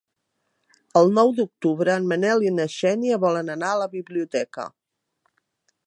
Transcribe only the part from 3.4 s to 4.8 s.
anar a la biblioteca.